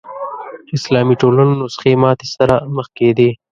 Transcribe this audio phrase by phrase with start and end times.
[0.77, 3.29] اسلامي ټولنو نسخې ماتې سره مخ کېدې